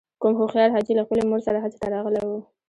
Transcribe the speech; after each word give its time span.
کوم 0.21 0.33
هوښیار 0.39 0.69
حاجي 0.75 0.93
له 0.95 1.03
خپلې 1.05 1.21
مور 1.29 1.41
سره 1.47 1.57
حج 1.63 1.73
ته 1.81 1.87
راغلی 1.95 2.21
و. 2.25 2.31